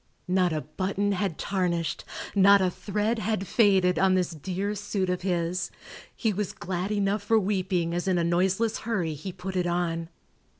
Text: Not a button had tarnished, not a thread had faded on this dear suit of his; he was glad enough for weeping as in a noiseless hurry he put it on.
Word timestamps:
Not 0.27 0.51
a 0.51 0.61
button 0.61 1.11
had 1.11 1.37
tarnished, 1.37 2.05
not 2.33 2.59
a 2.59 2.71
thread 2.71 3.19
had 3.19 3.45
faded 3.45 3.99
on 3.99 4.15
this 4.15 4.31
dear 4.31 4.73
suit 4.73 5.11
of 5.11 5.21
his; 5.21 5.69
he 6.15 6.33
was 6.33 6.53
glad 6.53 6.91
enough 6.91 7.21
for 7.21 7.37
weeping 7.39 7.93
as 7.93 8.07
in 8.07 8.17
a 8.17 8.23
noiseless 8.23 8.79
hurry 8.79 9.13
he 9.13 9.31
put 9.31 9.55
it 9.55 9.67
on. 9.67 10.09